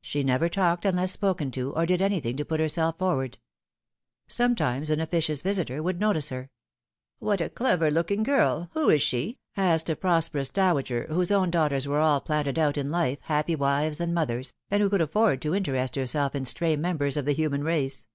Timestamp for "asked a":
9.56-9.96